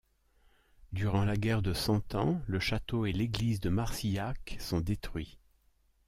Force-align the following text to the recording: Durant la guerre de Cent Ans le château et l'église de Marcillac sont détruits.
Durant 0.93 1.25
la 1.25 1.37
guerre 1.37 1.61
de 1.61 1.73
Cent 1.73 2.15
Ans 2.15 2.41
le 2.47 2.59
château 2.59 3.05
et 3.05 3.11
l'église 3.11 3.59
de 3.59 3.69
Marcillac 3.69 4.55
sont 4.59 4.81
détruits. 4.81 5.37